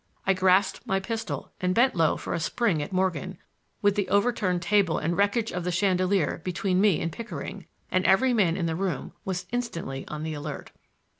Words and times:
I 0.25 0.33
grasped 0.33 0.87
my 0.87 0.99
pistol 0.99 1.51
and 1.61 1.75
bent 1.75 1.93
low 1.93 2.17
for 2.17 2.33
a 2.33 2.39
spring 2.39 2.81
at 2.81 2.91
Morgan, 2.91 3.37
with 3.83 3.93
the 3.93 4.07
overturned 4.09 4.63
table 4.63 4.97
and 4.97 5.15
wreckage 5.15 5.51
of 5.51 5.63
the 5.63 5.69
chandelier 5.69 6.41
between 6.43 6.81
me 6.81 6.99
and 7.03 7.11
Pickering; 7.11 7.67
and 7.91 8.03
every 8.03 8.33
man 8.33 8.57
in 8.57 8.65
the 8.65 8.75
room 8.75 9.13
was 9.25 9.45
instantly 9.51 10.07
on 10.07 10.23
the 10.23 10.33
alert. 10.33 10.71